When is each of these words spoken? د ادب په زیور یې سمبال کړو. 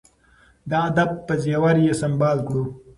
د 0.69 0.71
ادب 0.87 1.09
په 1.27 1.33
زیور 1.43 1.75
یې 1.85 1.93
سمبال 2.01 2.37
کړو. 2.47 2.65